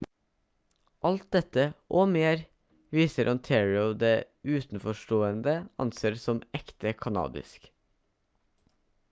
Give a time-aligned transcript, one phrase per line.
[1.09, 1.65] alt dette
[1.99, 2.41] og mer
[2.97, 4.11] viser ontario det
[4.55, 5.55] utenforstående
[5.87, 7.71] anser som ekte kanadisk